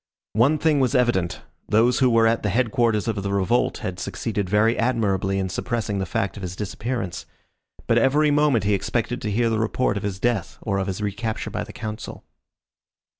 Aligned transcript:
One 0.33 0.57
thing 0.57 0.79
was 0.79 0.95
evident, 0.95 1.43
those 1.69 1.99
who 1.99 2.09
were 2.09 2.25
at 2.25 2.41
the 2.41 2.49
headquarters 2.49 3.07
of 3.07 3.21
the 3.21 3.31
revolt 3.31 3.77
had 3.85 3.99
succeeded 3.99 4.49
very 4.49 4.75
admirably 4.75 5.37
in 5.37 5.47
suppressing 5.47 5.99
the 5.99 6.07
fact 6.07 6.35
of 6.37 6.41
his 6.41 6.55
disappearance. 6.55 7.27
But 7.85 7.99
every 7.99 8.31
moment 8.31 8.63
he 8.63 8.73
expected 8.73 9.21
to 9.21 9.29
hear 9.29 9.51
the 9.51 9.59
report 9.59 9.97
of 9.97 10.01
his 10.01 10.17
death 10.19 10.57
or 10.63 10.79
of 10.79 10.87
his 10.87 11.01
recapture 11.01 11.51
by 11.51 11.63
the 11.63 11.71
Council. 11.73 12.23